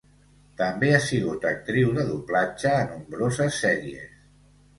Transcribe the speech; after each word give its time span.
També 0.61 0.87
ha 0.93 1.01
sigut 1.07 1.45
actriu 1.49 1.91
de 1.99 2.07
doblatge 2.07 2.73
a 2.79 2.89
nombroses 2.95 3.61
sèries. 3.67 4.19